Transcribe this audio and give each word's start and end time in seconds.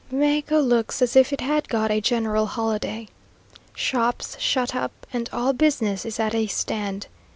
Mexico 0.09 0.57
looks 0.59 0.99
as 1.03 1.15
if 1.15 1.31
it 1.31 1.41
had 1.41 1.69
got 1.69 1.91
a 1.91 2.01
general 2.01 2.47
holiday. 2.47 3.07
Shops 3.75 4.35
shut 4.39 4.73
up, 4.73 5.05
and 5.13 5.29
all 5.31 5.53
business 5.53 6.07
is 6.07 6.19
at 6.19 6.33
a 6.33 6.47
stand. 6.47 7.05